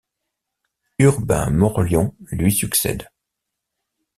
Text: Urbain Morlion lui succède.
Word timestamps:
Urbain 0.97 1.51
Morlion 1.51 2.15
lui 2.31 2.51
succède. 2.51 3.07